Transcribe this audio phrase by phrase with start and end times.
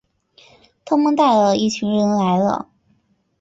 [0.83, 2.67] 他们带了一群人来了